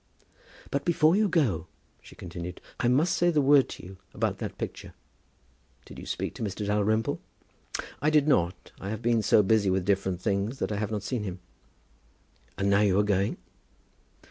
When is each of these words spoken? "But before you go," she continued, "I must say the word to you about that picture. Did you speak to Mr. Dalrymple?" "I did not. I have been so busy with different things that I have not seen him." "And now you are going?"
"But 0.71 0.83
before 0.83 1.15
you 1.15 1.27
go," 1.29 1.67
she 2.01 2.15
continued, 2.15 2.59
"I 2.79 2.87
must 2.87 3.15
say 3.15 3.29
the 3.29 3.39
word 3.39 3.69
to 3.69 3.83
you 3.85 3.97
about 4.15 4.39
that 4.39 4.57
picture. 4.57 4.95
Did 5.85 5.99
you 5.99 6.07
speak 6.07 6.33
to 6.33 6.41
Mr. 6.43 6.65
Dalrymple?" 6.65 7.21
"I 8.01 8.09
did 8.09 8.27
not. 8.27 8.71
I 8.79 8.89
have 8.89 9.03
been 9.03 9.21
so 9.21 9.43
busy 9.43 9.69
with 9.69 9.85
different 9.85 10.19
things 10.19 10.57
that 10.57 10.71
I 10.71 10.77
have 10.77 10.89
not 10.89 11.03
seen 11.03 11.21
him." 11.23 11.37
"And 12.57 12.67
now 12.67 12.81
you 12.81 12.97
are 12.97 13.03
going?" 13.03 13.37